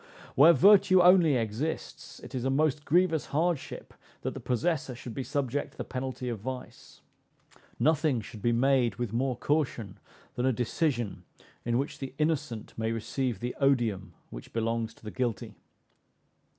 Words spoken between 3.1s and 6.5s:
hardship that the possessor should be subject to the penalty of